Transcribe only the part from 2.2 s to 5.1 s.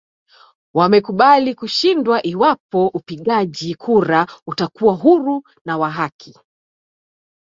iwapo upigaji kura utakuwa